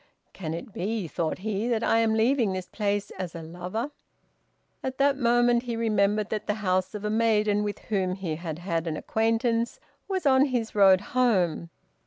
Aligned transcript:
"Can 0.33 0.55
it 0.55 0.73
be," 0.73 1.07
thought 1.07 1.37
he, 1.45 1.67
"that 1.67 1.83
I 1.83 1.99
am 1.99 2.15
leaving 2.15 2.53
this 2.53 2.65
place 2.67 3.11
as 3.19 3.35
a 3.35 3.43
lover?" 3.43 3.91
At 4.83 4.97
that 4.97 5.15
moment 5.15 5.61
he 5.61 5.75
remembered 5.75 6.31
that 6.31 6.47
the 6.47 6.55
house 6.55 6.95
of 6.95 7.05
a 7.05 7.11
maiden 7.11 7.61
with 7.63 7.77
whom 7.77 8.15
he 8.15 8.33
had 8.37 8.57
had 8.57 8.87
an 8.87 8.97
acquaintance 8.97 9.79
was 10.07 10.25
on 10.25 10.45
his 10.45 10.73
road 10.73 11.01
home. 11.13 11.69